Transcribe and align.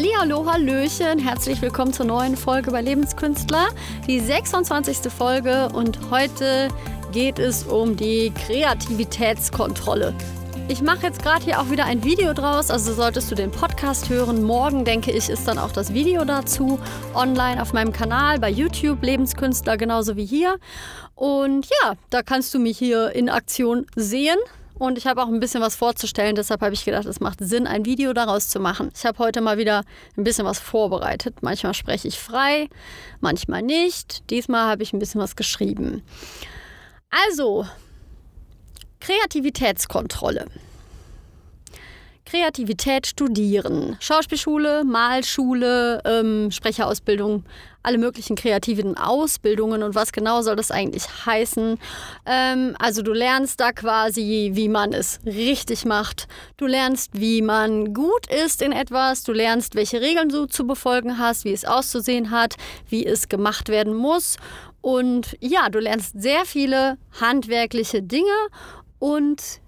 Hallo, 0.00 0.46
Hallöchen, 0.46 1.18
herzlich 1.18 1.60
willkommen 1.60 1.92
zur 1.92 2.06
neuen 2.06 2.36
Folge 2.36 2.70
bei 2.70 2.82
Lebenskünstler, 2.82 3.66
die 4.06 4.20
26. 4.20 5.12
Folge 5.12 5.70
und 5.70 5.98
heute 6.12 6.68
geht 7.10 7.40
es 7.40 7.64
um 7.64 7.96
die 7.96 8.30
Kreativitätskontrolle. 8.46 10.14
Ich 10.68 10.82
mache 10.82 11.06
jetzt 11.06 11.20
gerade 11.20 11.44
hier 11.44 11.60
auch 11.60 11.70
wieder 11.70 11.84
ein 11.84 12.04
Video 12.04 12.32
draus, 12.32 12.70
also 12.70 12.92
solltest 12.92 13.28
du 13.32 13.34
den 13.34 13.50
Podcast 13.50 14.08
hören. 14.08 14.44
Morgen, 14.44 14.84
denke 14.84 15.10
ich, 15.10 15.28
ist 15.28 15.48
dann 15.48 15.58
auch 15.58 15.72
das 15.72 15.92
Video 15.92 16.24
dazu 16.24 16.78
online 17.12 17.60
auf 17.60 17.72
meinem 17.72 17.92
Kanal 17.92 18.38
bei 18.38 18.50
YouTube, 18.50 19.02
Lebenskünstler, 19.02 19.76
genauso 19.76 20.14
wie 20.14 20.26
hier. 20.26 20.60
Und 21.16 21.66
ja, 21.82 21.94
da 22.10 22.22
kannst 22.22 22.54
du 22.54 22.60
mich 22.60 22.78
hier 22.78 23.16
in 23.16 23.28
Aktion 23.28 23.84
sehen. 23.96 24.38
Und 24.78 24.96
ich 24.96 25.06
habe 25.06 25.22
auch 25.22 25.28
ein 25.28 25.40
bisschen 25.40 25.60
was 25.60 25.74
vorzustellen, 25.74 26.36
deshalb 26.36 26.60
habe 26.60 26.72
ich 26.72 26.84
gedacht, 26.84 27.04
es 27.06 27.18
macht 27.18 27.40
Sinn, 27.40 27.66
ein 27.66 27.84
Video 27.84 28.12
daraus 28.12 28.48
zu 28.48 28.60
machen. 28.60 28.90
Ich 28.94 29.04
habe 29.04 29.18
heute 29.18 29.40
mal 29.40 29.58
wieder 29.58 29.82
ein 30.16 30.22
bisschen 30.22 30.44
was 30.44 30.60
vorbereitet. 30.60 31.42
Manchmal 31.42 31.74
spreche 31.74 32.06
ich 32.06 32.18
frei, 32.18 32.68
manchmal 33.20 33.62
nicht. 33.62 34.30
Diesmal 34.30 34.68
habe 34.68 34.84
ich 34.84 34.92
ein 34.92 35.00
bisschen 35.00 35.20
was 35.20 35.34
geschrieben. 35.34 36.02
Also, 37.10 37.66
Kreativitätskontrolle. 39.00 40.46
Kreativität 42.24 43.06
studieren. 43.06 43.96
Schauspielschule, 44.00 44.84
Malschule, 44.84 46.02
ähm, 46.04 46.50
Sprecherausbildung, 46.50 47.44
alle 47.88 47.96
möglichen 47.96 48.36
kreativen 48.36 48.98
Ausbildungen 48.98 49.82
und 49.82 49.94
was 49.94 50.12
genau 50.12 50.42
soll 50.42 50.56
das 50.56 50.70
eigentlich 50.70 51.04
heißen? 51.24 51.78
Ähm, 52.26 52.76
also 52.78 53.00
du 53.00 53.14
lernst 53.14 53.60
da 53.60 53.72
quasi, 53.72 54.50
wie 54.52 54.68
man 54.68 54.92
es 54.92 55.20
richtig 55.24 55.86
macht. 55.86 56.28
Du 56.58 56.66
lernst, 56.66 57.12
wie 57.14 57.40
man 57.40 57.94
gut 57.94 58.26
ist 58.26 58.60
in 58.60 58.72
etwas. 58.72 59.22
Du 59.24 59.32
lernst, 59.32 59.74
welche 59.74 60.02
Regeln 60.02 60.28
du 60.28 60.44
zu 60.44 60.66
befolgen 60.66 61.16
hast, 61.18 61.46
wie 61.46 61.52
es 61.52 61.64
auszusehen 61.64 62.30
hat, 62.30 62.56
wie 62.90 63.06
es 63.06 63.30
gemacht 63.30 63.70
werden 63.70 63.94
muss. 63.94 64.36
Und 64.82 65.38
ja, 65.40 65.70
du 65.70 65.78
lernst 65.78 66.20
sehr 66.20 66.44
viele 66.44 66.98
handwerkliche 67.18 68.02
Dinge 68.02 68.36
und 68.98 69.62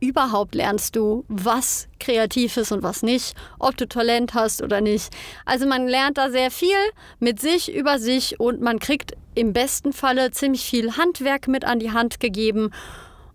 überhaupt 0.00 0.54
lernst 0.54 0.96
du, 0.96 1.24
was 1.28 1.88
kreativ 2.00 2.56
ist 2.56 2.72
und 2.72 2.82
was 2.82 3.02
nicht, 3.02 3.34
ob 3.58 3.76
du 3.76 3.86
Talent 3.88 4.34
hast 4.34 4.62
oder 4.62 4.80
nicht. 4.80 5.14
Also 5.44 5.66
man 5.66 5.88
lernt 5.88 6.18
da 6.18 6.30
sehr 6.30 6.50
viel 6.50 6.76
mit 7.18 7.40
sich, 7.40 7.74
über 7.74 7.98
sich 7.98 8.38
und 8.38 8.60
man 8.60 8.78
kriegt 8.78 9.12
im 9.34 9.52
besten 9.52 9.92
Falle 9.92 10.30
ziemlich 10.30 10.64
viel 10.64 10.96
Handwerk 10.96 11.48
mit 11.48 11.64
an 11.64 11.78
die 11.78 11.92
Hand 11.92 12.20
gegeben. 12.20 12.70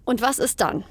Und 0.05 0.21
was 0.21 0.39
ist 0.39 0.61
dann? 0.61 0.83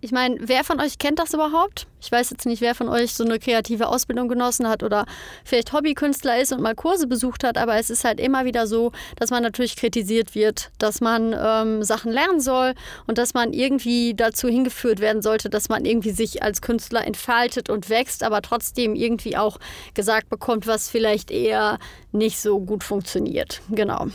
Ich 0.00 0.12
meine, 0.12 0.36
wer 0.40 0.64
von 0.64 0.80
euch 0.80 0.98
kennt 0.98 1.18
das 1.18 1.34
überhaupt? 1.34 1.86
Ich 2.00 2.10
weiß 2.10 2.30
jetzt 2.30 2.46
nicht, 2.46 2.60
wer 2.60 2.74
von 2.74 2.88
euch 2.88 3.14
so 3.14 3.24
eine 3.24 3.38
kreative 3.38 3.88
Ausbildung 3.88 4.28
genossen 4.28 4.68
hat 4.68 4.82
oder 4.82 5.06
vielleicht 5.44 5.72
Hobbykünstler 5.72 6.40
ist 6.40 6.52
und 6.52 6.60
mal 6.60 6.74
Kurse 6.74 7.06
besucht 7.06 7.44
hat, 7.44 7.58
aber 7.58 7.76
es 7.76 7.90
ist 7.90 8.04
halt 8.04 8.20
immer 8.20 8.44
wieder 8.44 8.66
so, 8.66 8.92
dass 9.16 9.30
man 9.30 9.42
natürlich 9.42 9.76
kritisiert 9.76 10.34
wird, 10.34 10.70
dass 10.78 11.00
man 11.00 11.34
ähm, 11.38 11.82
Sachen 11.82 12.12
lernen 12.12 12.40
soll 12.40 12.74
und 13.06 13.18
dass 13.18 13.34
man 13.34 13.52
irgendwie 13.52 14.14
dazu 14.14 14.48
hingeführt 14.48 15.00
werden 15.00 15.22
sollte, 15.22 15.50
dass 15.50 15.68
man 15.68 15.84
irgendwie 15.84 16.10
sich 16.10 16.42
als 16.42 16.62
Künstler 16.62 17.06
entfaltet 17.06 17.70
und 17.70 17.90
wächst, 17.90 18.22
aber 18.22 18.42
trotzdem 18.42 18.94
irgendwie 18.94 19.36
auch 19.36 19.58
gesagt 19.94 20.28
bekommt, 20.28 20.66
was 20.66 20.88
vielleicht 20.88 21.30
eher 21.30 21.78
nicht 22.12 22.40
so 22.40 22.58
gut 22.60 22.82
funktioniert. 22.82 23.60
Genau. 23.70 24.08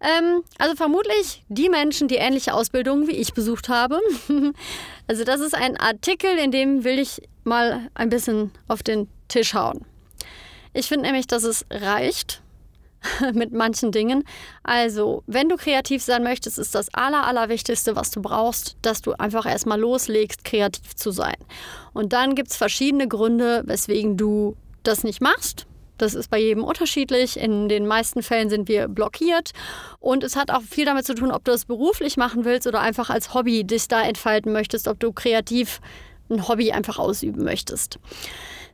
Ähm, 0.00 0.42
also 0.58 0.74
vermutlich 0.74 1.44
die 1.48 1.68
Menschen, 1.68 2.08
die 2.08 2.16
ähnliche 2.16 2.54
Ausbildungen 2.54 3.06
wie 3.06 3.12
ich 3.12 3.34
besucht 3.34 3.68
haben. 3.68 4.00
also 5.06 5.24
das 5.24 5.40
ist 5.40 5.54
ein 5.54 5.76
Artikel, 5.76 6.30
in 6.38 6.50
dem 6.50 6.82
will 6.84 6.98
ich 7.02 7.22
mal 7.44 7.90
ein 7.94 8.08
bisschen 8.08 8.50
auf 8.68 8.82
den 8.82 9.08
Tisch 9.28 9.54
hauen. 9.54 9.84
Ich 10.72 10.86
finde 10.86 11.06
nämlich, 11.06 11.26
dass 11.26 11.44
es 11.44 11.66
reicht 11.70 12.42
mit 13.34 13.52
manchen 13.52 13.92
Dingen. 13.92 14.24
Also, 14.62 15.22
wenn 15.26 15.48
du 15.48 15.56
kreativ 15.56 16.02
sein 16.02 16.22
möchtest, 16.22 16.58
ist 16.58 16.74
das 16.74 16.92
Aller, 16.94 17.26
Allerwichtigste, 17.26 17.96
was 17.96 18.10
du 18.10 18.22
brauchst, 18.22 18.76
dass 18.82 19.02
du 19.02 19.12
einfach 19.12 19.46
erstmal 19.46 19.80
loslegst, 19.80 20.44
kreativ 20.44 20.94
zu 20.94 21.10
sein. 21.10 21.36
Und 21.92 22.12
dann 22.12 22.34
gibt 22.34 22.50
es 22.50 22.56
verschiedene 22.56 23.08
Gründe, 23.08 23.62
weswegen 23.66 24.16
du 24.16 24.56
das 24.82 25.04
nicht 25.04 25.20
machst. 25.20 25.66
Das 25.98 26.14
ist 26.14 26.30
bei 26.30 26.38
jedem 26.38 26.64
unterschiedlich. 26.64 27.38
In 27.38 27.68
den 27.68 27.86
meisten 27.86 28.22
Fällen 28.22 28.50
sind 28.50 28.66
wir 28.66 28.88
blockiert. 28.88 29.52
Und 30.00 30.24
es 30.24 30.34
hat 30.34 30.50
auch 30.50 30.62
viel 30.62 30.84
damit 30.84 31.06
zu 31.06 31.14
tun, 31.14 31.30
ob 31.30 31.44
du 31.44 31.52
es 31.52 31.64
beruflich 31.64 32.16
machen 32.16 32.44
willst 32.44 32.66
oder 32.66 32.80
einfach 32.80 33.08
als 33.08 33.34
Hobby 33.34 33.62
dich 33.62 33.86
da 33.86 34.02
entfalten 34.02 34.52
möchtest, 34.52 34.88
ob 34.88 34.98
du 34.98 35.12
kreativ 35.12 35.80
ein 36.32 36.48
Hobby 36.48 36.72
einfach 36.72 36.98
ausüben 36.98 37.44
möchtest. 37.44 37.98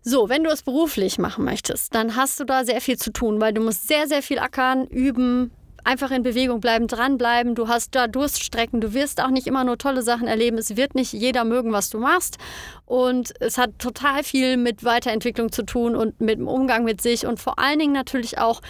So, 0.03 0.29
wenn 0.29 0.45
du 0.45 0.51
es 0.51 0.63
beruflich 0.63 1.19
machen 1.19 1.45
möchtest, 1.45 1.95
dann 1.95 2.17
hast 2.17 2.39
du 2.41 2.45
da 2.45 2.65
sehr 2.65 2.81
viel 2.81 2.97
zu 2.97 3.13
tun, 3.13 3.41
weil 3.41 3.53
du 3.53 3.61
musst 3.61 3.89
sehr, 3.89 4.07
sehr 4.07 4.23
viel 4.23 4.39
ackern, 4.39 4.87
üben, 4.87 5.51
einfach 5.85 6.11
in 6.11 6.23
Bewegung 6.23 6.61
bleiben, 6.61 6.87
dranbleiben. 6.87 7.55
Du 7.55 7.69
hast 7.69 7.95
da 7.95 8.07
Durststrecken. 8.07 8.81
Du 8.81 8.93
wirst 8.93 9.23
auch 9.23 9.31
nicht 9.31 9.47
immer 9.47 9.65
nur 9.65 9.79
tolle 9.79 10.03
Sachen 10.03 10.29
erleben. 10.29 10.59
Es 10.59 10.77
wird 10.77 10.95
nicht 10.95 11.13
jeder 11.13 11.45
mögen, 11.45 11.73
was 11.73 11.89
du 11.89 11.99
machst. 11.99 12.37
Und 12.85 13.33
es 13.41 13.59
hat 13.59 13.79
total 13.79 14.23
viel 14.23 14.57
mit 14.57 14.85
Weiterentwicklung 14.85 15.51
zu 15.51 15.65
tun 15.65 15.97
und 15.97 16.21
mit 16.21 16.39
dem 16.39 16.47
Umgang 16.49 16.85
mit 16.85 17.01
sich 17.01 17.27
und 17.27 17.41
vor 17.41 17.59
allen 17.59 17.79
Dingen 17.79 17.93
natürlich 17.93 18.39
auch 18.39 18.61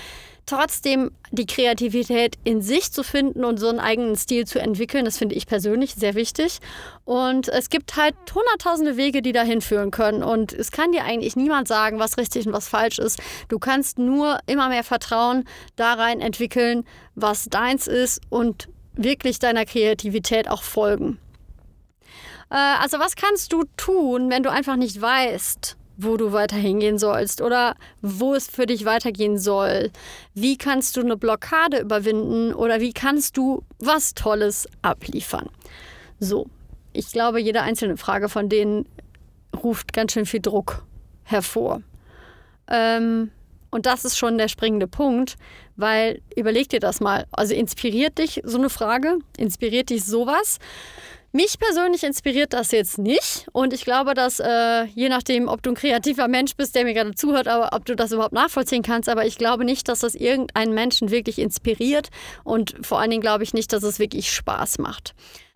trotzdem 0.49 1.11
die 1.31 1.47
Kreativität 1.47 2.37
in 2.43 2.63
sich 2.63 2.91
zu 2.91 3.03
finden 3.03 3.45
und 3.45 3.59
so 3.59 3.69
einen 3.69 3.81
eigenen 3.81 4.17
Stil 4.17 4.47
zu 4.47 4.59
entwickeln, 4.59 5.05
das 5.05 5.19
finde 5.19 5.35
ich 5.35 5.47
persönlich 5.47 5.95
sehr 5.95 6.15
wichtig. 6.15 6.59
Und 7.05 7.49
es 7.49 7.69
gibt 7.69 7.97
halt 7.97 8.15
hunderttausende 8.35 8.97
Wege, 8.97 9.21
die 9.21 9.33
dahin 9.33 9.61
führen 9.61 9.91
können. 9.91 10.23
Und 10.23 10.53
es 10.55 10.71
kann 10.73 10.93
dir 10.93 11.05
eigentlich 11.05 11.37
niemand 11.37 11.69
sagen, 11.69 11.99
was 11.99 12.17
richtig 12.17 12.47
und 12.47 12.53
was 12.53 12.67
falsch 12.67 12.99
ist. 12.99 13.21
Du 13.49 13.59
kannst 13.59 13.99
nur 13.99 14.39
immer 14.47 14.69
mehr 14.69 14.85
Vertrauen 14.85 15.45
da 15.77 15.95
rein 15.95 16.21
entwickeln, 16.21 16.85
was 17.15 17.47
deins 17.47 17.87
ist 17.87 18.21
und 18.31 18.69
wirklich 18.95 19.39
deiner 19.39 19.67
Kreativität 19.67 20.49
auch 20.49 20.63
folgen. 20.63 21.19
Äh, 22.51 22.57
also 22.57 22.99
was 22.99 23.17
kannst 23.17 23.53
du 23.53 23.65
tun, 23.77 24.31
wenn 24.31 24.43
du 24.43 24.51
einfach 24.51 24.77
nicht 24.77 25.01
weißt, 25.01 25.77
wo 25.99 26.17
du 26.17 26.33
weiter 26.33 26.57
hingehen 26.57 26.97
sollst 26.97 27.43
oder 27.43 27.75
wo 28.01 28.33
es 28.35 28.47
für 28.47 28.67
dich 28.67 28.85
weitergehen 28.85 29.37
soll. 29.37 29.91
Wie 30.33 30.57
kannst 30.57 30.97
du 30.97 31.01
eine 31.01 31.17
Blockade 31.17 31.81
überwinden 31.81 32.55
oder 32.55 32.81
wie 32.81 32.93
kannst 32.93 33.37
du 33.37 33.65
was 33.81 34.15
Tolles 34.15 34.69
abliefern? 34.81 35.51
So, 36.21 36.47
ich 36.93 37.11
glaube, 37.13 37.41
jede 37.41 37.63
einzelne 37.63 37.97
Frage 37.97 38.29
von 38.29 38.49
denen 38.49 38.87
ruft 39.63 39.93
ganz 39.93 40.13
schön 40.13 40.25
viel 40.25 40.41
Druck 40.41 40.85
hervor. 41.25 41.83
Ähm, 42.69 43.33
und 43.71 43.87
das 43.87 44.05
ist 44.05 44.17
schon 44.17 44.39
der 44.39 44.49
springende 44.49 44.87
Punkt, 44.87 45.37
weil 45.77 46.23
überleg 46.37 46.69
dir 46.69 46.81
das 46.81 47.01
mal. 47.01 47.27
Also 47.33 47.55
inspiriert 47.55 48.19
dich 48.19 48.41
so 48.45 48.57
eine 48.57 48.71
Frage? 48.71 49.19
Inspiriert 49.37 49.91
dich 49.91 50.05
sowas? 50.05 50.59
Mich 51.31 51.59
persönlich 51.59 52.05
inspiriert 52.05 52.55
das 52.55 52.71
jetzt 52.71 52.97
nicht. 52.97 53.47
Und 53.53 53.75
ich 53.75 53.84
glaube, 53.84 54.15
dass 54.15 54.41
äh, 54.41 54.84
je 54.94 55.11
nachdem, 55.11 55.49
ob 55.49 55.62
du 55.62 55.71
ein 55.71 55.75
kreativer 55.75 56.27
Mensch 56.27 56.56
bist, 56.56 56.75
der 56.75 56.84
mir 56.84 56.94
gerade 56.94 57.15
zuhört, 57.15 57.49
aber 57.49 57.77
ob 57.77 57.84
du 57.84 57.94
das 57.94 58.12
überhaupt 58.12 58.33
nachvollziehen 58.33 58.83
kannst, 58.83 59.11
aber 59.11 59.27
ich 59.27 59.37
glaube 59.37 59.67
nicht, 59.67 59.88
dass 59.88 60.00
das 60.00 60.15
irgendeinen 60.15 60.72
Menschen 60.72 61.11
wirklich 61.11 61.38
inspiriert. 61.38 62.09
Und 62.44 62.77
vor 62.81 62.99
allen 62.99 63.11
Dingen 63.11 63.21
glaube 63.21 63.44
ich 63.44 63.53
nicht, 63.53 63.75
dass 63.75 63.83
es 63.83 63.99
wirklich 63.99 64.33
Spaß 64.33 64.78
macht. 64.78 65.15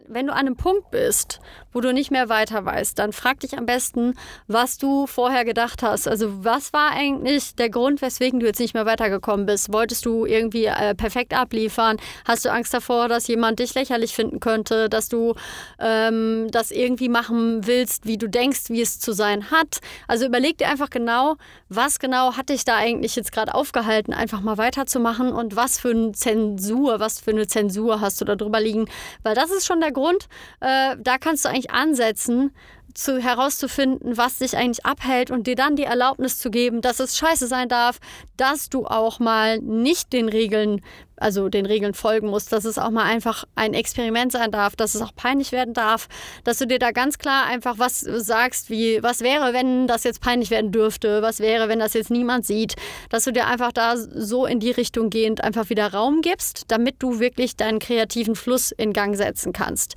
Wenn 0.09 0.27
du 0.27 0.33
an 0.33 0.41
einem 0.41 0.57
Punkt 0.57 0.91
bist, 0.91 1.41
wo 1.73 1.81
du 1.81 1.93
nicht 1.93 2.11
mehr 2.11 2.29
weiter 2.29 2.65
weißt, 2.65 2.99
dann 2.99 3.13
frag 3.13 3.41
dich 3.41 3.57
am 3.57 3.67
besten, 3.67 4.15
was 4.49 4.77
du 4.77 5.07
vorher 5.07 5.45
gedacht 5.45 5.83
hast. 5.83 6.09
Also 6.09 6.45
was 6.45 6.73
war 6.73 6.91
eigentlich 6.91 7.55
der 7.55 7.71
Grund, 7.71 8.03
weswegen 8.03 8.41
du 8.41 8.47
jetzt 8.47 8.59
nicht 8.59 8.75
mehr 8.75 8.85
weitergekommen 8.85 9.47
bist? 9.47 9.73
Wolltest 9.73 10.05
du 10.05 10.27
irgendwie 10.27 10.65
äh, 10.67 10.95
perfekt 10.95 11.35
abliefern? 11.35 11.99
Hast 12.27 12.45
du 12.45 12.51
Angst 12.51 12.75
davor, 12.75 13.09
dass 13.09 13.29
jemand 13.29 13.61
dich 13.61 13.75
lächerlich 13.75 14.15
finden 14.15 14.41
könnte? 14.41 14.89
Dass 14.89 15.09
du 15.09 15.35
ähm, 15.79 16.49
das 16.51 16.73
irgendwie 16.73 17.09
machen 17.09 17.67
willst, 17.67 18.05
wie 18.05 18.19
du 18.19 18.29
denkst, 18.29 18.71
wie 18.71 18.83
es 18.83 18.99
zu 18.99 19.13
sein 19.13 19.51
hat? 19.51 19.79
Also 20.09 20.27
überleg 20.27 20.59
dir 20.59 20.69
einfach 20.69 20.91
genau, 20.91 21.37
was 21.69 22.01
genau 22.01 22.37
hat 22.37 22.49
dich 22.49 22.65
da 22.65 22.77
eigentlich 22.77 23.15
jetzt 23.15 23.31
gerade 23.31 23.55
aufgehalten, 23.55 24.13
einfach 24.13 24.41
mal 24.41 24.59
weiterzumachen 24.59 25.33
und 25.33 25.55
was 25.55 25.79
für 25.79 25.91
eine 25.91 26.13
Zensur, 26.13 26.99
was 26.99 27.21
für 27.21 27.31
eine 27.31 27.47
Zensur 27.47 28.01
hast 28.01 28.21
du 28.21 28.25
da 28.25 28.35
drüber 28.35 28.61
liegen? 28.61 28.87
Weil 29.23 29.37
das 29.37 29.51
ist 29.51 29.65
schon 29.65 29.81
der 29.81 29.92
Grund, 29.93 30.29
äh, 30.61 30.97
da 30.99 31.19
kannst 31.19 31.45
du 31.45 31.49
eigentlich 31.49 31.71
ansetzen, 31.71 32.55
zu, 32.95 33.19
herauszufinden, 33.19 34.17
was 34.17 34.39
dich 34.39 34.57
eigentlich 34.57 34.85
abhält 34.85 35.31
und 35.31 35.47
dir 35.47 35.57
dann 35.57 35.77
die 35.77 35.85
Erlaubnis 35.85 36.39
zu 36.39 36.51
geben, 36.51 36.81
dass 36.81 37.01
es 37.01 37.17
scheiße 37.17 37.47
sein 37.47 37.69
darf, 37.69 37.99
dass 38.37 38.69
du 38.69 38.87
auch 38.87 39.19
mal 39.19 39.59
nicht 39.59 40.13
den 40.13 40.29
Regeln, 40.29 40.83
also 41.17 41.49
den 41.49 41.67
Regeln 41.67 41.95
folgen 41.95 42.29
musst, 42.29 42.53
dass 42.53 42.65
es 42.65 42.79
auch 42.79 42.91
mal 42.91 43.05
einfach 43.05 43.45
ein 43.55 43.75
Experiment 43.75 44.33
sein 44.33 44.51
darf, 44.51 44.77
dass 44.77 44.95
es 44.95 45.03
auch 45.03 45.15
peinlich 45.15 45.53
werden 45.53 45.75
darf, 45.75 46.09
dass 46.45 46.59
du 46.59 46.67
dir 46.67 46.79
da 46.79 46.91
ganz 46.91 47.19
klar 47.19 47.47
einfach 47.47 47.79
was 47.79 48.01
sagst, 48.01 48.71
wie, 48.71 49.03
was 49.03 49.21
wäre, 49.21 49.53
wenn 49.53 49.87
das 49.87 50.05
jetzt 50.05 50.21
peinlich 50.21 50.51
werden 50.51 50.73
dürfte, 50.73 51.23
was 51.23 51.41
wäre, 51.41 51.69
wenn 51.69 51.79
das 51.79 51.95
jetzt 51.95 52.11
niemand 52.11 52.47
sieht, 52.47 52.75
dass 53.11 53.25
du 53.25 53.33
dir 53.33 53.47
einfach 53.47 53.73
da 53.73 53.97
so 53.97 54.47
in 54.47 54.61
die 54.61 54.71
Richtung 54.71 55.11
gehend 55.11 55.43
einfach 55.43 55.71
wieder 55.71 55.93
Raum 55.93 56.21
gibst, 56.23 56.65
damit 56.69 56.97
du 56.99 57.21
wirklich 57.21 57.57
deinen 57.57 57.79
kreativen 57.79 58.35
Fluss 58.35 58.73
in 58.73 58.93
Gang 58.93 59.17
setzen 59.17 59.53
kannst. 59.53 59.95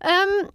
Ähm, 0.00 0.48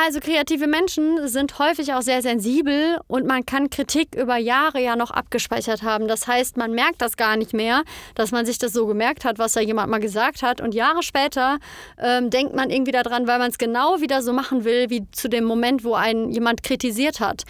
Also 0.00 0.20
kreative 0.20 0.68
Menschen 0.68 1.26
sind 1.26 1.58
häufig 1.58 1.92
auch 1.92 2.02
sehr 2.02 2.22
sensibel 2.22 3.00
und 3.08 3.26
man 3.26 3.44
kann 3.44 3.68
Kritik 3.68 4.14
über 4.14 4.36
Jahre 4.36 4.80
ja 4.80 4.94
noch 4.94 5.10
abgespeichert 5.10 5.82
haben. 5.82 6.06
Das 6.06 6.28
heißt, 6.28 6.56
man 6.56 6.72
merkt 6.72 7.02
das 7.02 7.16
gar 7.16 7.36
nicht 7.36 7.52
mehr, 7.52 7.82
dass 8.14 8.30
man 8.30 8.46
sich 8.46 8.58
das 8.58 8.72
so 8.72 8.86
gemerkt 8.86 9.24
hat, 9.24 9.40
was 9.40 9.54
da 9.54 9.60
jemand 9.60 9.90
mal 9.90 9.98
gesagt 9.98 10.42
hat. 10.42 10.60
Und 10.60 10.72
Jahre 10.72 11.02
später 11.02 11.58
ähm, 11.98 12.30
denkt 12.30 12.54
man 12.54 12.70
irgendwie 12.70 12.92
daran, 12.92 13.26
weil 13.26 13.40
man 13.40 13.50
es 13.50 13.58
genau 13.58 14.00
wieder 14.00 14.22
so 14.22 14.32
machen 14.32 14.64
will, 14.64 14.88
wie 14.88 15.10
zu 15.10 15.26
dem 15.26 15.42
Moment, 15.42 15.82
wo 15.82 15.94
einen 15.94 16.30
jemand 16.30 16.62
kritisiert 16.62 17.18
hat. 17.18 17.42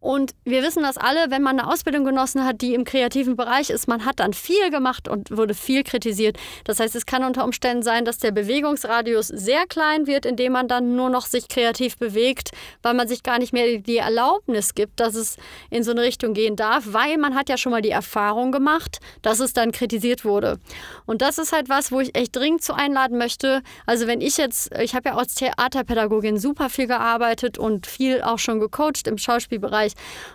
Und 0.00 0.32
wir 0.44 0.62
wissen 0.62 0.82
das 0.82 0.98
alle, 0.98 1.30
wenn 1.30 1.42
man 1.42 1.58
eine 1.58 1.70
Ausbildung 1.70 2.04
genossen 2.04 2.44
hat, 2.44 2.60
die 2.60 2.74
im 2.74 2.84
kreativen 2.84 3.36
Bereich 3.36 3.70
ist, 3.70 3.88
man 3.88 4.04
hat 4.04 4.20
dann 4.20 4.32
viel 4.32 4.70
gemacht 4.70 5.08
und 5.08 5.36
wurde 5.36 5.54
viel 5.54 5.82
kritisiert. 5.82 6.36
Das 6.64 6.80
heißt, 6.80 6.94
es 6.94 7.06
kann 7.06 7.24
unter 7.24 7.44
Umständen 7.44 7.82
sein, 7.82 8.04
dass 8.04 8.18
der 8.18 8.30
Bewegungsradius 8.30 9.28
sehr 9.28 9.66
klein 9.66 10.06
wird, 10.06 10.26
indem 10.26 10.52
man 10.52 10.68
dann 10.68 10.96
nur 10.96 11.10
noch 11.10 11.26
sich 11.26 11.48
kreativ 11.48 11.96
bewegt, 11.96 12.50
weil 12.82 12.94
man 12.94 13.08
sich 13.08 13.22
gar 13.22 13.38
nicht 13.38 13.52
mehr 13.52 13.78
die 13.78 13.96
Erlaubnis 13.96 14.74
gibt, 14.74 15.00
dass 15.00 15.14
es 15.14 15.36
in 15.70 15.82
so 15.82 15.90
eine 15.90 16.02
Richtung 16.02 16.34
gehen 16.34 16.56
darf, 16.56 16.84
weil 16.88 17.18
man 17.18 17.34
hat 17.34 17.48
ja 17.48 17.56
schon 17.56 17.72
mal 17.72 17.82
die 17.82 17.90
Erfahrung 17.90 18.52
gemacht, 18.52 18.98
dass 19.22 19.40
es 19.40 19.52
dann 19.52 19.72
kritisiert 19.72 20.24
wurde. 20.24 20.58
Und 21.06 21.22
das 21.22 21.38
ist 21.38 21.52
halt 21.52 21.68
was, 21.68 21.90
wo 21.90 22.00
ich 22.00 22.16
echt 22.16 22.34
dringend 22.36 22.62
zu 22.62 22.74
einladen 22.74 23.18
möchte. 23.18 23.62
Also 23.86 24.06
wenn 24.06 24.20
ich 24.20 24.36
jetzt, 24.36 24.72
ich 24.78 24.94
habe 24.94 25.10
ja 25.10 25.16
als 25.16 25.34
Theaterpädagogin 25.34 26.38
super 26.38 26.70
viel 26.70 26.86
gearbeitet 26.86 27.58
und 27.58 27.86
viel 27.86 28.22
auch 28.22 28.38
schon 28.38 28.60
gecoacht 28.60 29.06
im 29.06 29.18
Schauspielbereich. 29.18 29.85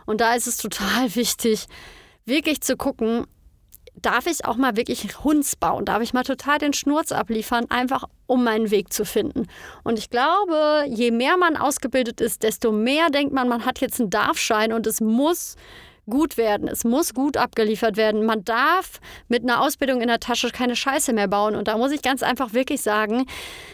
Und 0.05 0.21
da 0.21 0.33
ist 0.33 0.47
es 0.47 0.57
total 0.57 1.15
wichtig, 1.15 1.67
wirklich 2.25 2.61
zu 2.61 2.77
gucken, 2.77 3.25
darf 3.95 4.25
ich 4.27 4.45
auch 4.45 4.55
mal 4.55 4.75
wirklich 4.75 5.23
Hunds 5.23 5.55
bauen? 5.55 5.85
Darf 5.85 6.01
ich 6.01 6.13
mal 6.13 6.23
total 6.23 6.57
den 6.57 6.73
Schnurz 6.73 7.11
abliefern, 7.11 7.65
einfach 7.69 8.05
um 8.25 8.43
meinen 8.43 8.71
Weg 8.71 8.93
zu 8.93 9.05
finden? 9.05 9.47
Und 9.83 9.99
ich 9.99 10.09
glaube, 10.09 10.85
je 10.87 11.11
mehr 11.11 11.37
man 11.37 11.57
ausgebildet 11.57 12.21
ist, 12.21 12.43
desto 12.43 12.71
mehr 12.71 13.09
denkt 13.09 13.33
man, 13.33 13.47
man 13.47 13.65
hat 13.65 13.81
jetzt 13.81 13.99
einen 13.99 14.09
Darfschein 14.09 14.73
und 14.73 14.87
es 14.87 15.01
muss 15.01 15.55
gut 16.09 16.37
werden. 16.37 16.67
Es 16.67 16.83
muss 16.83 17.13
gut 17.13 17.37
abgeliefert 17.37 17.95
werden. 17.95 18.25
Man 18.25 18.43
darf 18.43 18.99
mit 19.27 19.43
einer 19.43 19.61
Ausbildung 19.61 20.01
in 20.01 20.07
der 20.07 20.19
Tasche 20.19 20.49
keine 20.49 20.75
Scheiße 20.75 21.13
mehr 21.13 21.27
bauen. 21.27 21.55
Und 21.55 21.67
da 21.67 21.77
muss 21.77 21.91
ich 21.91 22.01
ganz 22.01 22.23
einfach 22.23 22.53
wirklich 22.53 22.81
sagen, 22.81 23.25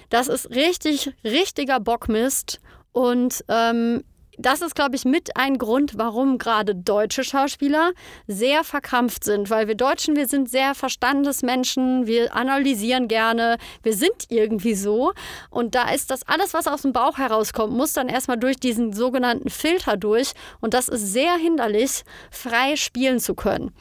das 0.10 0.28
ist 0.28 0.50
richtig, 0.52 1.14
richtiger 1.24 1.80
Bockmist. 1.80 2.60
Und 2.92 3.46
ähm, 3.48 4.04
das 4.38 4.62
ist, 4.62 4.76
glaube 4.76 4.96
ich, 4.96 5.06
mit 5.06 5.36
ein 5.36 5.58
Grund, 5.58 5.98
warum 5.98 6.38
gerade 6.38 6.76
deutsche 6.76 7.24
Schauspieler 7.24 7.92
sehr 8.28 8.64
verkrampft 8.64 9.24
sind. 9.24 9.50
Weil 9.50 9.68
wir 9.68 9.76
Deutschen, 9.76 10.16
wir 10.16 10.28
sind 10.28 10.50
sehr 10.50 10.76
Verstandesmenschen, 10.76 12.08
wir 12.08 12.36
analysieren 12.36 13.08
gerne, 13.08 13.58
wir 13.84 13.94
sind 13.94 14.26
irgendwie 14.30 14.76
so. 14.76 15.14
Und 15.50 15.76
da 15.76 15.90
ist 15.90 16.12
das 16.12 16.28
alles, 16.28 16.54
was 16.54 16.68
aus 16.68 16.84
dem 16.84 16.94
Bauch 16.94 17.18
herauskommt, 17.18 17.74
muss 17.74 17.94
dann 17.94 18.10
erstmal 18.10 18.38
durch 18.38 18.58
diesen 18.58 18.94
sogenannten 18.94 19.50
Filter 19.50 19.98
durch. 19.98 20.34
Und 20.62 20.74
das 20.74 20.88
ist 20.88 21.12
sehr 21.12 21.36
hinderlich, 21.36 22.04
frei 22.32 22.76
spielen 22.76 23.20
zu 23.20 23.34
können. 23.34 23.72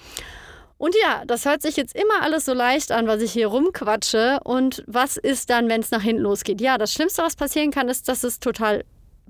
Und 0.79 0.95
ja, 1.03 1.25
das 1.27 1.47
hört 1.47 1.63
sich 1.63 1.77
jetzt 1.77 1.95
immer 1.95 2.23
alles 2.23 2.45
so 2.45 2.53
leicht 2.53 2.93
an, 2.93 3.07
was 3.07 3.23
ich 3.23 3.33
hier 3.33 3.49
rumquatsche. 3.49 4.41
Und 4.45 4.85
was 4.87 5.17
ist 5.17 5.49
dann, 5.49 5.69
wenn 5.69 5.81
es 5.81 5.91
nach 5.91 6.03
hinten 6.03 6.23
losgeht? 6.23 6.61
Ja, 6.61 6.77
das 6.77 6.93
Schlimmste, 6.93 7.23
was 7.23 7.37
passieren 7.37 7.71
kann, 7.71 7.89
ist, 7.89 8.09
dass 8.09 8.25
es 8.25 8.41
total 8.41 8.85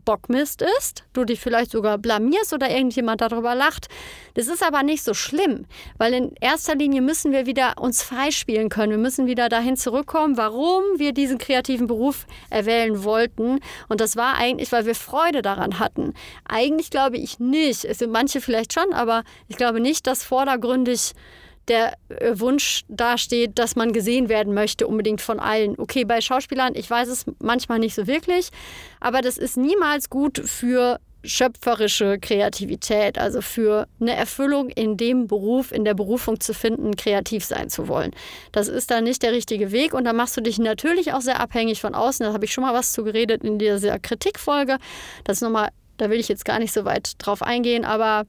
Bockmist 0.07 0.63
ist, 0.79 1.05
du 1.13 1.25
dich 1.25 1.41
vielleicht 1.41 1.73
sogar 1.73 1.99
blamierst 1.99 2.55
oder 2.55 2.71
irgendjemand 2.71 3.21
darüber 3.21 3.55
lacht. 3.55 3.89
Das 4.33 4.47
ist 4.47 4.63
aber 4.63 4.83
nicht 4.83 5.03
so 5.03 5.13
schlimm, 5.13 5.67
weil 5.99 6.15
in 6.15 6.35
erster 6.41 6.75
Linie 6.75 7.03
müssen 7.03 7.33
wir 7.33 7.45
wieder 7.45 7.75
uns 7.79 8.03
freispielen 8.03 8.71
können. 8.71 8.93
Wir 8.93 8.99
müssen 8.99 9.27
wieder 9.27 9.51
dahin 9.51 9.77
zurückkommen, 9.77 10.39
warum 10.39 10.83
wir 10.97 11.13
diesen 11.13 11.37
kreativen 11.37 11.87
Beruf 11.87 12.27
erwählen 12.49 13.05
wollten. 13.05 13.61
Und 13.89 14.01
das 14.01 14.17
war 14.17 14.37
eigentlich, 14.37 14.73
weil 14.73 14.87
wir 14.87 14.95
Freude 14.95 15.43
daran 15.43 15.79
hatten. 15.79 16.15
Eigentlich 16.49 16.89
glaube 16.91 17.19
ich 17.19 17.39
nicht. 17.39 17.85
Es 17.85 17.99
sind 17.99 18.13
manche 18.13 18.41
vielleicht 18.41 18.73
schon, 18.73 18.95
aber 18.95 19.25
ich 19.49 19.57
glaube 19.57 19.81
nicht, 19.81 20.07
dass 20.07 20.23
vordergründig 20.23 21.13
der 21.69 21.95
äh, 22.09 22.39
Wunsch 22.39 22.83
dasteht, 22.89 23.59
dass 23.59 23.77
man 23.77 23.93
gesehen 23.93 24.29
werden 24.29 24.55
möchte, 24.55 24.87
unbedingt 24.87 25.21
von 25.21 25.41
allen. 25.41 25.79
Okay, 25.79 26.05
bei 26.05 26.21
Schauspielern, 26.21 26.75
ich 26.75 26.89
weiß 26.89 27.09
es 27.09 27.25
manchmal 27.41 27.79
nicht 27.79 27.95
so 27.95 28.07
wirklich, 28.07 28.51
aber 29.01 29.21
das 29.21 29.39
ist 29.39 29.57
niemals 29.57 30.11
gut 30.11 30.39
für 30.45 31.01
schöpferische 31.27 32.19
Kreativität, 32.19 33.19
also 33.19 33.41
für 33.41 33.89
eine 34.01 34.15
Erfüllung 34.15 34.69
in 34.69 34.97
dem 34.97 35.27
Beruf, 35.27 35.73
in 35.73 35.85
der 35.85 35.95
Berufung 35.95 36.41
zu 36.41 36.55
finden, 36.55 36.97
kreativ 36.97 37.45
sein 37.45 37.69
zu 37.69 37.89
wollen. 37.89 38.13
Das 38.53 38.69
ist 38.69 38.91
dann 38.91 39.05
nicht 39.05 39.23
der 39.23 39.33
richtige 39.33 39.73
Weg 39.73 39.93
und 39.93 40.05
da 40.05 40.13
machst 40.13 40.37
du 40.37 40.41
dich 40.41 40.59
natürlich 40.59 41.13
auch 41.13 41.21
sehr 41.21 41.41
abhängig 41.41 41.81
von 41.81 41.95
außen. 41.95 42.25
Da 42.25 42.33
habe 42.33 42.45
ich 42.45 42.53
schon 42.53 42.63
mal 42.63 42.75
was 42.75 42.93
zu 42.93 43.05
geredet 43.05 43.43
in 43.43 43.59
dieser 43.59 43.99
Kritikfolge. 43.99 44.79
Das 45.25 45.39
ist 45.39 45.43
nochmal, 45.43 45.71
da 45.97 46.11
will 46.11 46.21
ich 46.21 46.29
jetzt 46.29 46.45
gar 46.45 46.59
nicht 46.59 46.73
so 46.73 46.85
weit 46.85 47.13
drauf 47.19 47.43
eingehen, 47.43 47.85
aber 47.85 48.25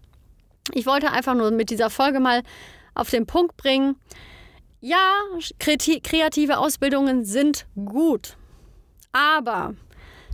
ich 0.73 0.85
wollte 0.85 1.11
einfach 1.11 1.35
nur 1.35 1.51
mit 1.51 1.69
dieser 1.69 1.89
Folge 1.89 2.19
mal 2.19 2.41
auf 2.97 3.09
den 3.09 3.25
Punkt 3.25 3.57
bringen. 3.57 3.95
Ja, 4.79 5.13
kreative 5.59 6.57
Ausbildungen 6.57 7.25
sind 7.25 7.65
gut, 7.75 8.37
aber 9.11 9.73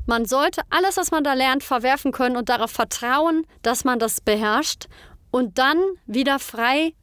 man 0.06 0.26
sollte 0.26 0.62
alles, 0.70 0.98
was 0.98 1.12
man 1.12 1.24
da 1.24 1.34
lernt, 1.34 1.64
verwerfen 1.64 2.12
können 2.12 2.36
und 2.36 2.50
darauf 2.50 2.72
vertrauen, 2.72 3.48
dass 3.62 3.86
man 3.86 4.00
das 4.00 4.20
beherrscht 4.20 4.88
und 5.32 5.58
dann 5.58 5.78
wieder 6.06 6.40
frei 6.40 6.94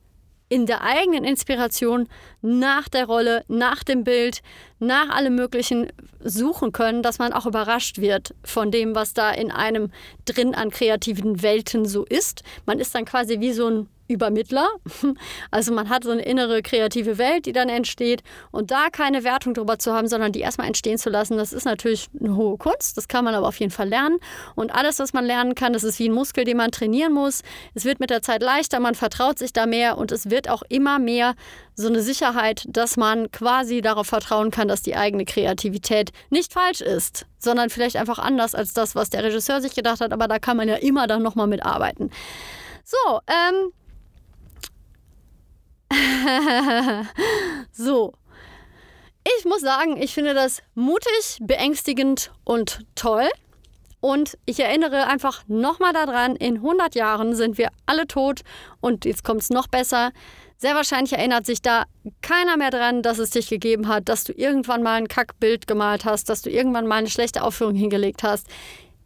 in 0.51 0.67
der 0.67 0.83
eigenen 0.83 1.25
Inspiration 1.25 2.09
nach 2.43 2.89
der 2.89 3.07
Rolle, 3.07 3.45
nach 3.49 3.85
dem 3.85 4.05
Bild, 4.05 4.43
nach 4.81 5.09
allem 5.09 5.37
Möglichen 5.37 5.91
suchen 6.19 6.73
können, 6.73 7.03
dass 7.03 7.19
man 7.19 7.33
auch 7.33 7.47
überrascht 7.47 7.99
wird 7.99 8.35
von 8.45 8.71
dem, 8.71 8.95
was 8.95 9.15
da 9.15 9.31
in 9.31 9.51
einem 9.51 9.91
drin 10.27 10.55
an 10.55 10.71
kreativen 10.71 11.41
Welten 11.43 11.87
so 11.87 12.05
ist. 12.05 12.43
Man 12.67 12.81
ist 12.81 12.95
dann 12.95 13.05
quasi 13.05 13.41
wie 13.41 13.53
so 13.53 13.69
ein 13.69 13.89
Übermittler. 14.11 14.69
Also 15.51 15.73
man 15.73 15.89
hat 15.89 16.05
so 16.05 16.11
eine 16.11 16.23
innere 16.23 16.63
kreative 16.63 17.19
Welt, 17.19 17.47
die 17.47 17.53
dann 17.53 17.69
entsteht. 17.69 18.23
Und 18.51 18.71
da 18.71 18.89
keine 18.91 19.25
Wertung 19.25 19.55
drüber 19.55 19.79
zu 19.79 19.93
haben, 19.93 20.07
sondern 20.07 20.33
die 20.33 20.41
erstmal 20.41 20.67
entstehen 20.67 20.99
zu 20.99 21.11
lassen, 21.11 21.37
das 21.37 21.53
ist 21.53 21.65
natürlich 21.65 22.09
eine 22.19 22.37
hohe 22.37 22.57
Kunst. 22.57 22.97
Das 22.97 23.09
kann 23.09 23.25
man 23.25 23.35
aber 23.35 23.49
auf 23.49 23.59
jeden 23.59 23.73
Fall 23.73 23.89
lernen. 23.89 24.19
Und 24.55 24.75
alles, 24.75 24.99
was 24.99 25.13
man 25.13 25.25
lernen 25.25 25.55
kann, 25.55 25.73
das 25.73 25.85
ist 25.85 25.99
wie 25.99 26.09
ein 26.09 26.13
Muskel, 26.13 26.45
den 26.45 26.57
man 26.57 26.71
trainieren 26.71 27.13
muss. 27.13 27.43
Es 27.75 27.85
wird 27.85 28.01
mit 28.01 28.11
der 28.11 28.23
Zeit 28.23 28.43
leichter, 28.43 28.81
man 28.81 28.95
vertraut 28.95 29.39
sich 29.39 29.53
da 29.53 29.67
mehr 29.67 29.99
und 29.99 30.13
es 30.13 30.31
wird 30.31 30.49
auch 30.49 30.63
immer 30.69 30.99
mehr 30.99 31.35
so 31.75 31.89
eine 31.89 32.03
Sicherheit, 32.03 32.65
dass 32.69 32.97
man 32.97 33.31
quasi 33.31 33.81
darauf 33.81 34.07
vertrauen 34.07 34.51
kann, 34.51 34.69
dass 34.69 34.83
die 34.83 34.97
eigene 34.97 35.25
Kreativität 35.25 36.11
nicht 36.29 36.53
falsch 36.53 36.81
ist, 36.81 37.27
sondern 37.39 37.71
vielleicht 37.71 37.97
einfach 37.97 38.19
anders 38.19 38.55
als 38.55 38.73
das, 38.73 38.95
was 38.95 39.11
der 39.11 39.25
Regisseur 39.25 39.61
sich 39.61 39.75
gedacht 39.75 40.01
hat. 40.01 40.13
Aber 40.13 40.29
da 40.29 40.39
kann 40.39 40.57
man 40.57 40.69
ja 40.69 40.77
immer 40.77 41.07
dann 41.07 41.23
nochmal 41.23 41.47
mitarbeiten. 41.47 42.11
So, 42.85 43.21
ähm, 43.29 43.73
so. 47.73 48.13
Ich 49.39 49.45
muss 49.45 49.61
sagen, 49.61 50.01
ich 50.01 50.15
finde 50.15 50.35
das 50.35 50.63
mutig, 50.75 51.39
beängstigend 51.41 52.33
und 52.45 52.81
toll. 52.95 53.29
Und 54.01 54.39
ich 54.47 54.59
erinnere 54.61 55.07
einfach 55.07 55.43
nochmal 55.47 55.93
daran, 55.93 56.35
in 56.37 56.57
100 56.57 56.95
Jahren 56.95 57.35
sind 57.35 57.59
wir 57.59 57.69
alle 57.85 58.07
tot 58.07 58.41
und 58.81 59.05
jetzt 59.05 59.25
kommt 59.25 59.43
es 59.43 59.51
noch 59.51 59.69
besser. 59.69 60.13
Sehr 60.57 60.75
wahrscheinlich 60.75 61.13
erinnert 61.13 61.45
sich 61.45 61.61
da 61.61 61.85
keiner 62.23 62.57
mehr 62.57 62.71
dran, 62.71 63.03
dass 63.03 63.19
es 63.19 63.31
dich 63.31 63.49
gegeben 63.49 63.89
hat, 63.89 64.09
dass 64.09 64.25
du 64.25 64.33
irgendwann 64.33 64.83
mal 64.83 64.95
ein 64.95 65.09
Kackbild 65.09 65.67
gemalt 65.67 66.07
hast, 66.07 66.31
dass 66.31 66.41
du 66.43 66.51
irgendwann 66.51 66.87
mal 66.87 66.97
eine 66.97 67.11
schlechte 67.11 67.43
Aufführung 67.43 67.75
hingelegt 67.75 68.23
hast. 68.23 68.47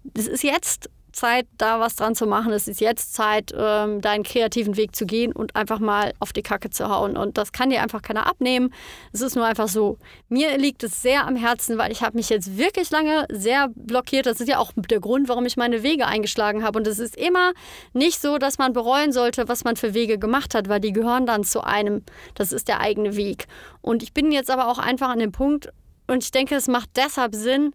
Das 0.05 0.27
ist 0.29 0.45
jetzt 0.45 0.91
Zeit, 1.15 1.47
da 1.59 1.81
was 1.81 1.97
dran 1.97 2.15
zu 2.15 2.27
machen. 2.27 2.53
Es 2.53 2.69
ist 2.69 2.81
jetzt 2.81 3.15
Zeit, 3.15 3.53
ähm, 3.57 4.01
deinen 4.01 4.25
kreativen 4.25 4.77
Weg 4.77 4.95
zu 4.95 5.07
gehen 5.07 5.33
und 5.33 5.57
einfach 5.57 5.79
mal 5.79 6.13
auf 6.19 6.33
die 6.33 6.43
Kacke 6.43 6.71
zu 6.71 6.89
hauen. 6.89 7.17
Und 7.17 7.39
das 7.39 7.53
kann 7.53 7.71
dir 7.71 7.83
einfach 7.83 8.03
keiner 8.03 8.27
abnehmen. 8.27 8.73
Es 9.13 9.21
ist 9.21 9.37
nur 9.37 9.47
einfach 9.47 9.69
so. 9.69 9.99
Mir 10.29 10.59
liegt 10.59 10.83
es 10.83 11.03
sehr 11.03 11.27
am 11.27 11.37
Herzen, 11.37 11.79
weil 11.79 11.93
ich 11.93 12.03
habe 12.03 12.17
mich 12.17 12.29
jetzt 12.29 12.59
wirklich 12.59 12.91
lange 12.91 13.27
sehr 13.31 13.69
blockiert. 13.75 14.27
Das 14.27 14.41
ist 14.41 14.49
ja 14.49 14.59
auch 14.59 14.73
der 14.77 15.01
Grund, 15.01 15.29
warum 15.29 15.47
ich 15.47 15.57
meine 15.57 15.83
Wege 15.83 16.07
eingeschlagen 16.07 16.65
habe. 16.65 16.79
Und 16.79 16.87
es 16.87 16.99
ist 16.99 17.17
immer 17.17 17.53
nicht 17.93 18.21
so, 18.21 18.39
dass 18.39 18.59
man 18.59 18.73
bereuen 18.73 19.13
sollte, 19.13 19.49
was 19.49 19.65
man 19.65 19.77
für 19.77 19.95
Wege 19.95 20.19
gemacht 20.19 20.55
hat, 20.55 20.69
weil 20.69 20.81
die 20.81 20.93
gehören 20.93 21.27
dann 21.27 21.45
zu 21.45 21.63
einem. 21.63 22.03
Das 22.35 22.53
ist 22.53 22.69
der 22.69 22.81
eigene 22.81 23.17
Weg. 23.17 23.47
Und 23.81 24.03
ich 24.03 24.13
bin 24.13 24.33
jetzt 24.33 24.51
aber 24.51 24.69
auch 24.69 24.79
einfach 24.79 25.11
an 25.11 25.19
dem 25.19 25.33
Punkt, 25.33 25.71
und 26.07 26.23
ich 26.23 26.31
denke, 26.31 26.55
es 26.55 26.69
macht 26.69 26.91
deshalb 26.97 27.35
Sinn, 27.35 27.75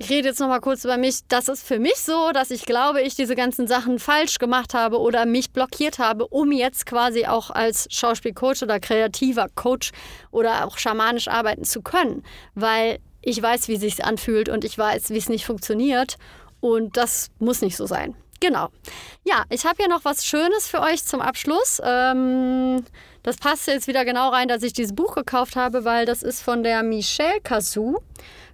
ich 0.00 0.10
rede 0.10 0.28
jetzt 0.28 0.38
noch 0.38 0.48
mal 0.48 0.60
kurz 0.60 0.84
über 0.84 0.96
mich. 0.96 1.20
Das 1.26 1.48
ist 1.48 1.66
für 1.66 1.80
mich 1.80 1.96
so, 1.96 2.30
dass 2.32 2.52
ich 2.52 2.64
glaube, 2.64 3.02
ich 3.02 3.16
diese 3.16 3.34
ganzen 3.34 3.66
Sachen 3.66 3.98
falsch 3.98 4.38
gemacht 4.38 4.72
habe 4.72 5.00
oder 5.00 5.26
mich 5.26 5.50
blockiert 5.50 5.98
habe, 5.98 6.28
um 6.28 6.52
jetzt 6.52 6.86
quasi 6.86 7.26
auch 7.26 7.50
als 7.50 7.88
Schauspielcoach 7.90 8.62
oder 8.62 8.78
kreativer 8.78 9.48
Coach 9.56 9.90
oder 10.30 10.66
auch 10.66 10.78
schamanisch 10.78 11.26
arbeiten 11.26 11.64
zu 11.64 11.82
können, 11.82 12.22
weil 12.54 13.00
ich 13.22 13.42
weiß, 13.42 13.66
wie 13.66 13.76
sich 13.76 14.04
anfühlt 14.04 14.48
und 14.48 14.64
ich 14.64 14.78
weiß, 14.78 15.10
wie 15.10 15.18
es 15.18 15.28
nicht 15.28 15.44
funktioniert 15.44 16.16
und 16.60 16.96
das 16.96 17.28
muss 17.40 17.60
nicht 17.60 17.76
so 17.76 17.86
sein. 17.86 18.14
Genau. 18.40 18.68
Ja, 19.24 19.44
ich 19.50 19.64
habe 19.66 19.78
hier 19.78 19.88
noch 19.88 20.04
was 20.04 20.24
Schönes 20.24 20.68
für 20.68 20.80
euch 20.80 21.04
zum 21.04 21.20
Abschluss. 21.20 21.82
Ähm, 21.84 22.84
das 23.24 23.36
passt 23.36 23.66
jetzt 23.66 23.88
wieder 23.88 24.04
genau 24.04 24.28
rein, 24.28 24.46
dass 24.46 24.62
ich 24.62 24.72
dieses 24.72 24.94
Buch 24.94 25.16
gekauft 25.16 25.56
habe, 25.56 25.84
weil 25.84 26.06
das 26.06 26.22
ist 26.22 26.40
von 26.40 26.62
der 26.62 26.84
Michelle 26.84 27.40
Cassou 27.42 27.98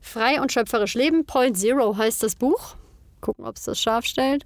Frei 0.04 0.40
und 0.40 0.52
schöpferisch 0.52 0.94
leben, 0.94 1.24
Point 1.24 1.56
Zero 1.58 1.96
heißt 1.96 2.22
das 2.22 2.36
Buch. 2.36 2.76
Gucken, 3.22 3.46
ob 3.46 3.56
es 3.56 3.64
das 3.64 3.80
scharf 3.80 4.04
stellt. 4.04 4.44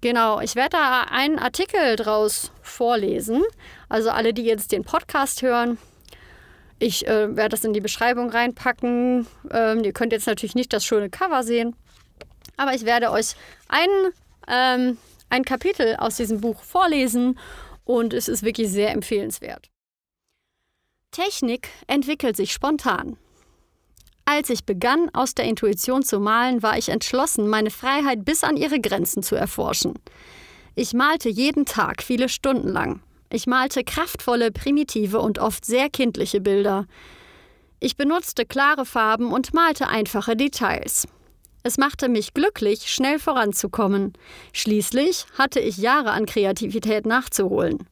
Genau, 0.00 0.40
ich 0.40 0.56
werde 0.56 0.70
da 0.70 1.02
einen 1.02 1.38
Artikel 1.38 1.94
draus 1.96 2.50
vorlesen. 2.62 3.44
Also 3.90 4.10
alle, 4.10 4.32
die 4.32 4.44
jetzt 4.44 4.72
den 4.72 4.82
Podcast 4.82 5.42
hören, 5.42 5.78
ich 6.78 7.06
äh, 7.06 7.36
werde 7.36 7.50
das 7.50 7.64
in 7.64 7.74
die 7.74 7.82
Beschreibung 7.82 8.30
reinpacken. 8.30 9.26
Ähm, 9.50 9.84
ihr 9.84 9.92
könnt 9.92 10.12
jetzt 10.12 10.26
natürlich 10.26 10.54
nicht 10.54 10.72
das 10.72 10.84
schöne 10.84 11.10
Cover 11.10 11.42
sehen, 11.42 11.76
aber 12.56 12.74
ich 12.74 12.86
werde 12.86 13.10
euch 13.10 13.36
ein, 13.68 13.88
ähm, 14.48 14.96
ein 15.28 15.44
Kapitel 15.44 15.96
aus 15.96 16.16
diesem 16.16 16.40
Buch 16.40 16.62
vorlesen 16.62 17.38
und 17.84 18.14
es 18.14 18.26
ist 18.26 18.42
wirklich 18.42 18.70
sehr 18.70 18.90
empfehlenswert. 18.90 19.68
Technik 21.12 21.68
entwickelt 21.86 22.36
sich 22.36 22.52
spontan. 22.52 23.18
Als 24.28 24.50
ich 24.50 24.64
begann, 24.64 25.08
aus 25.14 25.36
der 25.36 25.44
Intuition 25.44 26.02
zu 26.02 26.18
malen, 26.18 26.60
war 26.60 26.76
ich 26.76 26.88
entschlossen, 26.88 27.46
meine 27.46 27.70
Freiheit 27.70 28.24
bis 28.24 28.42
an 28.42 28.56
ihre 28.56 28.80
Grenzen 28.80 29.22
zu 29.22 29.36
erforschen. 29.36 29.94
Ich 30.74 30.92
malte 30.92 31.28
jeden 31.28 31.64
Tag 31.64 32.02
viele 32.02 32.28
Stunden 32.28 32.68
lang. 32.68 33.00
Ich 33.30 33.46
malte 33.46 33.84
kraftvolle, 33.84 34.50
primitive 34.50 35.20
und 35.20 35.38
oft 35.38 35.64
sehr 35.64 35.88
kindliche 35.88 36.40
Bilder. 36.40 36.86
Ich 37.78 37.96
benutzte 37.96 38.44
klare 38.44 38.84
Farben 38.84 39.32
und 39.32 39.54
malte 39.54 39.86
einfache 39.86 40.34
Details. 40.36 41.06
Es 41.62 41.78
machte 41.78 42.08
mich 42.08 42.34
glücklich, 42.34 42.92
schnell 42.92 43.20
voranzukommen. 43.20 44.12
Schließlich 44.52 45.26
hatte 45.38 45.60
ich 45.60 45.76
Jahre 45.76 46.10
an 46.10 46.26
Kreativität 46.26 47.06
nachzuholen. 47.06 47.86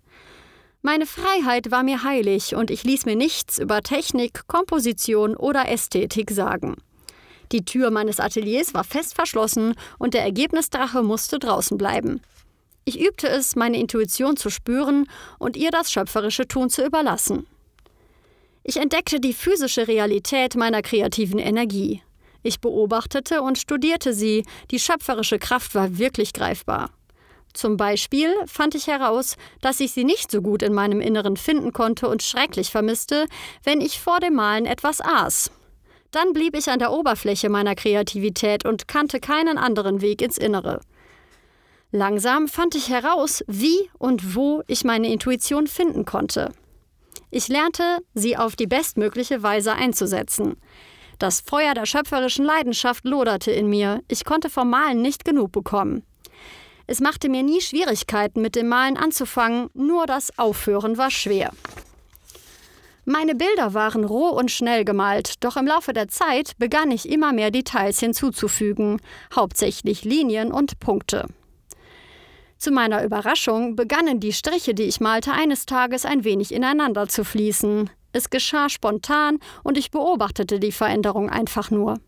Meine 0.86 1.06
Freiheit 1.06 1.70
war 1.70 1.82
mir 1.82 2.02
heilig 2.02 2.54
und 2.54 2.70
ich 2.70 2.84
ließ 2.84 3.06
mir 3.06 3.16
nichts 3.16 3.58
über 3.58 3.80
Technik, 3.80 4.46
Komposition 4.48 5.34
oder 5.34 5.66
Ästhetik 5.66 6.30
sagen. 6.30 6.76
Die 7.52 7.64
Tür 7.64 7.90
meines 7.90 8.20
Ateliers 8.20 8.74
war 8.74 8.84
fest 8.84 9.14
verschlossen 9.14 9.76
und 9.98 10.12
der 10.12 10.20
Ergebnisdrache 10.24 11.02
musste 11.02 11.38
draußen 11.38 11.78
bleiben. 11.78 12.20
Ich 12.84 13.00
übte 13.00 13.28
es, 13.28 13.56
meine 13.56 13.78
Intuition 13.78 14.36
zu 14.36 14.50
spüren 14.50 15.08
und 15.38 15.56
ihr 15.56 15.70
das 15.70 15.90
schöpferische 15.90 16.46
Tun 16.46 16.68
zu 16.68 16.84
überlassen. 16.84 17.46
Ich 18.62 18.76
entdeckte 18.76 19.20
die 19.20 19.32
physische 19.32 19.88
Realität 19.88 20.54
meiner 20.54 20.82
kreativen 20.82 21.38
Energie. 21.38 22.02
Ich 22.42 22.60
beobachtete 22.60 23.40
und 23.40 23.56
studierte 23.56 24.12
sie, 24.12 24.44
die 24.70 24.78
schöpferische 24.78 25.38
Kraft 25.38 25.74
war 25.74 25.96
wirklich 25.96 26.34
greifbar. 26.34 26.90
Zum 27.54 27.76
Beispiel 27.76 28.34
fand 28.46 28.75
ich 28.75 28.88
heraus, 28.88 29.37
dass 29.61 29.78
ich 29.78 29.92
sie 29.92 30.04
nicht 30.04 30.30
so 30.30 30.42
gut 30.42 30.61
in 30.61 30.75
meinem 30.75 31.00
Inneren 31.00 31.37
finden 31.37 31.73
konnte 31.73 32.08
und 32.08 32.23
schrecklich 32.23 32.70
vermisste, 32.70 33.26
wenn 33.62 33.80
ich 33.80 34.00
vor 34.00 34.18
dem 34.18 34.34
Malen 34.34 34.66
etwas 34.66 35.00
aß. 35.00 35.52
Dann 36.11 36.32
blieb 36.32 36.56
ich 36.56 36.68
an 36.68 36.80
der 36.80 36.92
Oberfläche 36.92 37.49
meiner 37.49 37.76
Kreativität 37.76 38.64
und 38.64 38.88
kannte 38.88 39.20
keinen 39.20 39.56
anderen 39.56 40.00
Weg 40.00 40.20
ins 40.20 40.37
Innere. 40.37 40.80
Langsam 41.92 42.49
fand 42.49 42.75
ich 42.75 42.88
heraus, 42.88 43.44
wie 43.46 43.88
und 43.99 44.34
wo 44.34 44.62
ich 44.66 44.82
meine 44.82 45.12
Intuition 45.12 45.68
finden 45.68 46.04
konnte. 46.04 46.52
Ich 47.30 47.46
lernte, 47.46 47.99
sie 48.14 48.37
auf 48.37 48.56
die 48.56 48.66
bestmögliche 48.66 49.44
Weise 49.44 49.75
einzusetzen. 49.75 50.56
Das 51.20 51.40
Feuer 51.40 51.75
der 51.75 51.87
schöpferischen 51.87 52.44
Leidenschaft 52.44 53.04
loderte 53.04 53.52
in 53.52 53.68
mir, 53.68 54.02
ich 54.08 54.25
konnte 54.25 54.50
vom 54.50 54.70
Malen 54.70 55.02
nicht 55.02 55.25
genug 55.25 55.52
bekommen. 55.52 56.04
Es 56.86 57.00
machte 57.00 57.28
mir 57.28 57.42
nie 57.42 57.60
Schwierigkeiten, 57.60 58.42
mit 58.42 58.56
dem 58.56 58.68
Malen 58.68 58.96
anzufangen, 58.96 59.70
nur 59.74 60.06
das 60.06 60.38
Aufhören 60.38 60.98
war 60.98 61.10
schwer. 61.10 61.50
Meine 63.06 63.34
Bilder 63.34 63.74
waren 63.74 64.04
roh 64.04 64.28
und 64.28 64.50
schnell 64.50 64.84
gemalt, 64.84 65.44
doch 65.44 65.56
im 65.56 65.66
Laufe 65.66 65.92
der 65.92 66.08
Zeit 66.08 66.52
begann 66.58 66.90
ich 66.90 67.08
immer 67.08 67.32
mehr 67.32 67.50
Details 67.50 68.00
hinzuzufügen, 68.00 68.98
hauptsächlich 69.34 70.04
Linien 70.04 70.50
und 70.50 70.78
Punkte. 70.80 71.26
Zu 72.56 72.70
meiner 72.70 73.04
Überraschung 73.04 73.76
begannen 73.76 74.20
die 74.20 74.32
Striche, 74.32 74.72
die 74.72 74.84
ich 74.84 75.00
malte, 75.00 75.32
eines 75.32 75.66
Tages 75.66 76.06
ein 76.06 76.24
wenig 76.24 76.50
ineinander 76.52 77.08
zu 77.08 77.24
fließen. 77.24 77.90
Es 78.12 78.30
geschah 78.30 78.70
spontan 78.70 79.38
und 79.64 79.76
ich 79.76 79.90
beobachtete 79.90 80.58
die 80.58 80.72
Veränderung 80.72 81.28
einfach 81.28 81.70
nur. 81.70 81.98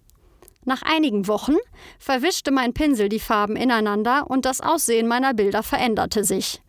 Nach 0.68 0.82
einigen 0.82 1.28
Wochen 1.28 1.54
verwischte 2.00 2.50
mein 2.50 2.74
Pinsel 2.74 3.08
die 3.08 3.20
Farben 3.20 3.54
ineinander 3.54 4.28
und 4.28 4.44
das 4.44 4.60
Aussehen 4.60 5.06
meiner 5.06 5.32
Bilder 5.32 5.62
veränderte 5.62 6.24
sich. 6.24 6.60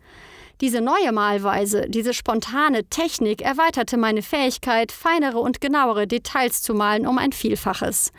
Diese 0.60 0.80
neue 0.80 1.10
Malweise, 1.10 1.86
diese 1.88 2.14
spontane 2.14 2.84
Technik 2.84 3.42
erweiterte 3.42 3.96
meine 3.96 4.22
Fähigkeit, 4.22 4.92
feinere 4.92 5.40
und 5.40 5.60
genauere 5.60 6.06
Details 6.06 6.62
zu 6.62 6.74
malen 6.74 7.08
um 7.08 7.18
ein 7.18 7.32
Vielfaches. 7.32 8.12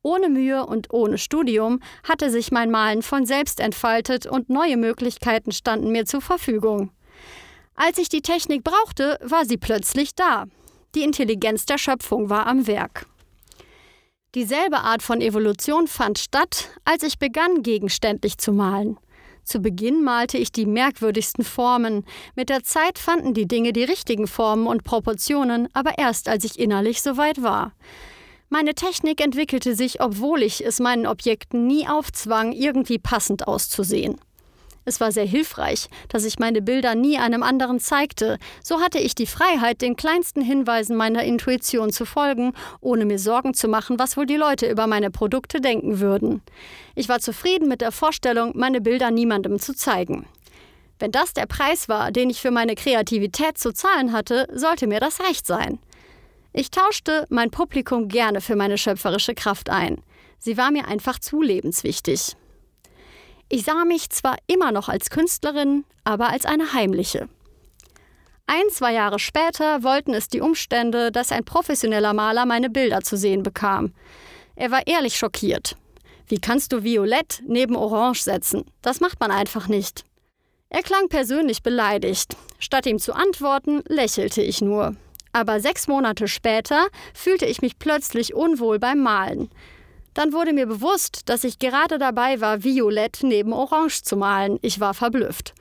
Ohne 0.00 0.30
Mühe 0.30 0.64
und 0.64 0.90
ohne 0.90 1.18
Studium 1.18 1.80
hatte 2.02 2.30
sich 2.30 2.50
mein 2.50 2.70
Malen 2.70 3.02
von 3.02 3.26
selbst 3.26 3.60
entfaltet 3.60 4.24
und 4.24 4.48
neue 4.48 4.78
Möglichkeiten 4.78 5.52
standen 5.52 5.92
mir 5.92 6.06
zur 6.06 6.22
Verfügung. 6.22 6.90
Als 7.74 7.98
ich 7.98 8.08
die 8.08 8.22
Technik 8.22 8.64
brauchte, 8.64 9.18
war 9.22 9.44
sie 9.44 9.58
plötzlich 9.58 10.14
da. 10.14 10.46
Die 10.94 11.02
Intelligenz 11.02 11.66
der 11.66 11.76
Schöpfung 11.76 12.30
war 12.30 12.46
am 12.46 12.66
Werk. 12.66 13.06
Dieselbe 14.36 14.80
Art 14.80 15.02
von 15.02 15.22
Evolution 15.22 15.86
fand 15.86 16.18
statt, 16.18 16.68
als 16.84 17.02
ich 17.02 17.18
begann, 17.18 17.62
gegenständlich 17.62 18.36
zu 18.36 18.52
malen. 18.52 18.98
Zu 19.44 19.60
Beginn 19.60 20.04
malte 20.04 20.36
ich 20.36 20.52
die 20.52 20.66
merkwürdigsten 20.66 21.42
Formen. 21.42 22.04
Mit 22.34 22.50
der 22.50 22.62
Zeit 22.62 22.98
fanden 22.98 23.32
die 23.32 23.48
Dinge 23.48 23.72
die 23.72 23.84
richtigen 23.84 24.26
Formen 24.26 24.66
und 24.66 24.84
Proportionen, 24.84 25.70
aber 25.72 25.96
erst 25.96 26.28
als 26.28 26.44
ich 26.44 26.58
innerlich 26.58 27.00
soweit 27.00 27.42
war. 27.42 27.72
Meine 28.50 28.74
Technik 28.74 29.22
entwickelte 29.22 29.74
sich, 29.74 30.02
obwohl 30.02 30.42
ich 30.42 30.62
es 30.62 30.80
meinen 30.80 31.06
Objekten 31.06 31.66
nie 31.66 31.88
aufzwang, 31.88 32.52
irgendwie 32.52 32.98
passend 32.98 33.48
auszusehen. 33.48 34.20
Es 34.88 35.00
war 35.00 35.10
sehr 35.10 35.26
hilfreich, 35.26 35.88
dass 36.08 36.24
ich 36.24 36.38
meine 36.38 36.62
Bilder 36.62 36.94
nie 36.94 37.18
einem 37.18 37.42
anderen 37.42 37.80
zeigte. 37.80 38.38
So 38.62 38.80
hatte 38.80 39.00
ich 39.00 39.16
die 39.16 39.26
Freiheit, 39.26 39.82
den 39.82 39.96
kleinsten 39.96 40.40
Hinweisen 40.40 40.94
meiner 40.94 41.24
Intuition 41.24 41.90
zu 41.90 42.04
folgen, 42.04 42.52
ohne 42.80 43.04
mir 43.04 43.18
Sorgen 43.18 43.52
zu 43.52 43.66
machen, 43.66 43.98
was 43.98 44.16
wohl 44.16 44.26
die 44.26 44.36
Leute 44.36 44.70
über 44.70 44.86
meine 44.86 45.10
Produkte 45.10 45.60
denken 45.60 45.98
würden. 45.98 46.40
Ich 46.94 47.08
war 47.08 47.18
zufrieden 47.18 47.66
mit 47.66 47.80
der 47.80 47.90
Vorstellung, 47.90 48.52
meine 48.54 48.80
Bilder 48.80 49.10
niemandem 49.10 49.58
zu 49.58 49.74
zeigen. 49.74 50.24
Wenn 51.00 51.10
das 51.10 51.32
der 51.32 51.46
Preis 51.46 51.88
war, 51.88 52.12
den 52.12 52.30
ich 52.30 52.40
für 52.40 52.52
meine 52.52 52.76
Kreativität 52.76 53.58
zu 53.58 53.72
zahlen 53.72 54.12
hatte, 54.12 54.46
sollte 54.54 54.86
mir 54.86 55.00
das 55.00 55.18
recht 55.20 55.48
sein. 55.48 55.80
Ich 56.52 56.70
tauschte 56.70 57.26
mein 57.28 57.50
Publikum 57.50 58.06
gerne 58.06 58.40
für 58.40 58.54
meine 58.54 58.78
schöpferische 58.78 59.34
Kraft 59.34 59.68
ein. 59.68 60.00
Sie 60.38 60.56
war 60.56 60.70
mir 60.70 60.86
einfach 60.86 61.18
zu 61.18 61.42
lebenswichtig. 61.42 62.36
Ich 63.48 63.64
sah 63.64 63.84
mich 63.84 64.10
zwar 64.10 64.36
immer 64.46 64.72
noch 64.72 64.88
als 64.88 65.10
Künstlerin, 65.10 65.84
aber 66.04 66.30
als 66.30 66.46
eine 66.46 66.72
heimliche. 66.72 67.28
Ein, 68.48 68.70
zwei 68.70 68.92
Jahre 68.92 69.18
später 69.18 69.82
wollten 69.82 70.14
es 70.14 70.28
die 70.28 70.40
Umstände, 70.40 71.10
dass 71.10 71.32
ein 71.32 71.44
professioneller 71.44 72.12
Maler 72.12 72.46
meine 72.46 72.70
Bilder 72.70 73.00
zu 73.02 73.16
sehen 73.16 73.42
bekam. 73.42 73.92
Er 74.54 74.70
war 74.70 74.86
ehrlich 74.86 75.16
schockiert. 75.16 75.76
Wie 76.28 76.38
kannst 76.38 76.72
du 76.72 76.82
Violett 76.82 77.42
neben 77.46 77.76
Orange 77.76 78.22
setzen? 78.22 78.64
Das 78.82 79.00
macht 79.00 79.20
man 79.20 79.30
einfach 79.30 79.68
nicht. 79.68 80.04
Er 80.68 80.82
klang 80.82 81.08
persönlich 81.08 81.62
beleidigt. 81.62 82.36
Statt 82.58 82.86
ihm 82.86 82.98
zu 82.98 83.14
antworten, 83.14 83.82
lächelte 83.86 84.42
ich 84.42 84.60
nur. 84.60 84.96
Aber 85.32 85.60
sechs 85.60 85.86
Monate 85.86 86.26
später 86.26 86.88
fühlte 87.14 87.46
ich 87.46 87.62
mich 87.62 87.78
plötzlich 87.78 88.34
unwohl 88.34 88.78
beim 88.78 89.00
Malen. 89.00 89.50
Dann 90.16 90.32
wurde 90.32 90.54
mir 90.54 90.64
bewusst, 90.64 91.28
dass 91.28 91.44
ich 91.44 91.58
gerade 91.58 91.98
dabei 91.98 92.40
war, 92.40 92.64
Violett 92.64 93.18
neben 93.20 93.52
Orange 93.52 94.02
zu 94.02 94.16
malen. 94.16 94.58
Ich 94.62 94.80
war 94.80 94.94
verblüfft. 94.94 95.52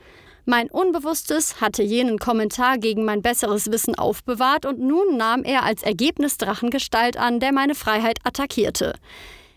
Mein 0.46 0.70
Unbewusstes 0.72 1.60
hatte 1.60 1.84
jenen 1.84 2.20
Kommentar 2.20 2.78
gegen 2.78 3.04
mein 3.04 3.22
besseres 3.22 3.70
Wissen 3.70 3.96
aufbewahrt 3.96 4.66
und 4.66 4.80
nun 4.80 5.18
nahm 5.18 5.44
er 5.44 5.64
als 5.64 5.84
Ergebnis 5.84 6.38
Drachengestalt 6.38 7.18
an, 7.18 7.42
der 7.42 7.52
meine 7.52 7.76
Freiheit 7.76 8.20
attackierte. 8.24 8.94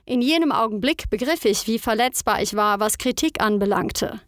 In 0.04 0.20
jenem 0.20 0.50
Augenblick 0.50 1.08
begriff 1.10 1.44
ich, 1.44 1.68
wie 1.68 1.78
verletzbar 1.78 2.42
ich 2.42 2.56
war, 2.56 2.80
was 2.80 2.98
Kritik 2.98 3.40
anbelangte. 3.40 4.20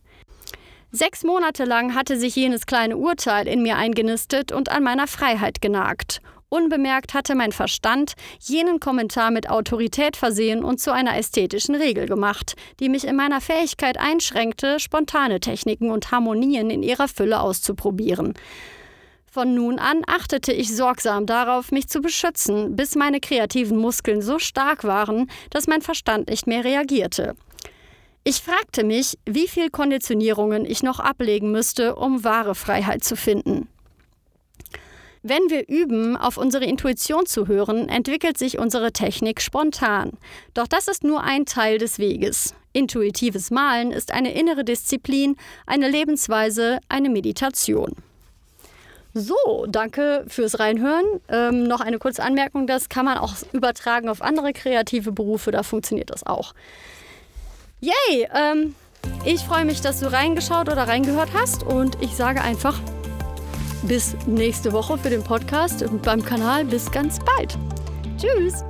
Sechs 0.92 1.24
Monate 1.24 1.64
lang 1.64 1.96
hatte 1.96 2.16
sich 2.16 2.36
jenes 2.36 2.66
kleine 2.66 2.96
Urteil 2.96 3.48
in 3.48 3.62
mir 3.62 3.76
eingenistet 3.76 4.52
und 4.52 4.68
an 4.68 4.84
meiner 4.84 5.08
Freiheit 5.08 5.60
genagt. 5.60 6.20
Unbemerkt 6.50 7.14
hatte 7.14 7.36
mein 7.36 7.52
Verstand 7.52 8.14
jenen 8.40 8.80
Kommentar 8.80 9.30
mit 9.30 9.48
Autorität 9.48 10.16
versehen 10.16 10.64
und 10.64 10.80
zu 10.80 10.92
einer 10.92 11.16
ästhetischen 11.16 11.76
Regel 11.76 12.06
gemacht, 12.06 12.56
die 12.80 12.88
mich 12.88 13.06
in 13.06 13.14
meiner 13.14 13.40
Fähigkeit 13.40 13.96
einschränkte, 13.98 14.80
spontane 14.80 15.38
Techniken 15.38 15.92
und 15.92 16.10
Harmonien 16.10 16.68
in 16.70 16.82
ihrer 16.82 17.06
Fülle 17.06 17.40
auszuprobieren. 17.40 18.34
Von 19.30 19.54
nun 19.54 19.78
an 19.78 20.02
achtete 20.08 20.52
ich 20.52 20.74
sorgsam 20.74 21.24
darauf, 21.24 21.70
mich 21.70 21.88
zu 21.88 22.00
beschützen, 22.00 22.74
bis 22.74 22.96
meine 22.96 23.20
kreativen 23.20 23.78
Muskeln 23.78 24.20
so 24.20 24.40
stark 24.40 24.82
waren, 24.82 25.30
dass 25.50 25.68
mein 25.68 25.82
Verstand 25.82 26.30
nicht 26.30 26.48
mehr 26.48 26.64
reagierte. 26.64 27.36
Ich 28.24 28.42
fragte 28.42 28.82
mich, 28.82 29.16
wie 29.24 29.46
viel 29.46 29.70
Konditionierungen 29.70 30.66
ich 30.66 30.82
noch 30.82 30.98
ablegen 30.98 31.52
müsste, 31.52 31.94
um 31.94 32.24
wahre 32.24 32.56
Freiheit 32.56 33.04
zu 33.04 33.14
finden. 33.14 33.68
Wenn 35.22 35.50
wir 35.50 35.68
üben, 35.68 36.16
auf 36.16 36.38
unsere 36.38 36.64
Intuition 36.64 37.26
zu 37.26 37.46
hören, 37.46 37.90
entwickelt 37.90 38.38
sich 38.38 38.58
unsere 38.58 38.90
Technik 38.92 39.42
spontan. 39.42 40.12
Doch 40.54 40.66
das 40.66 40.88
ist 40.88 41.04
nur 41.04 41.22
ein 41.22 41.44
Teil 41.44 41.76
des 41.76 41.98
Weges. 41.98 42.54
Intuitives 42.72 43.50
Malen 43.50 43.92
ist 43.92 44.12
eine 44.12 44.32
innere 44.32 44.64
Disziplin, 44.64 45.36
eine 45.66 45.90
Lebensweise, 45.90 46.78
eine 46.88 47.10
Meditation. 47.10 47.96
So, 49.12 49.66
danke 49.68 50.24
fürs 50.28 50.58
Reinhören. 50.58 51.04
Ähm, 51.28 51.64
noch 51.64 51.80
eine 51.80 51.98
kurze 51.98 52.22
Anmerkung, 52.22 52.66
das 52.66 52.88
kann 52.88 53.04
man 53.04 53.18
auch 53.18 53.34
übertragen 53.52 54.08
auf 54.08 54.22
andere 54.22 54.52
kreative 54.52 55.12
Berufe, 55.12 55.50
da 55.50 55.62
funktioniert 55.62 56.10
das 56.10 56.24
auch. 56.24 56.54
Yay! 57.80 58.28
Ähm, 58.34 58.74
ich 59.24 59.40
freue 59.40 59.64
mich, 59.64 59.80
dass 59.80 60.00
du 60.00 60.10
reingeschaut 60.10 60.68
oder 60.68 60.88
reingehört 60.88 61.30
hast 61.34 61.62
und 61.62 62.00
ich 62.00 62.14
sage 62.14 62.40
einfach 62.40 62.78
bis 63.82 64.16
nächste 64.26 64.72
Woche 64.72 64.98
für 64.98 65.10
den 65.10 65.22
Podcast 65.22 65.82
und 65.82 66.02
beim 66.02 66.22
Kanal. 66.22 66.64
Bis 66.64 66.90
ganz 66.90 67.18
bald. 67.18 67.56
Tschüss! 68.18 68.64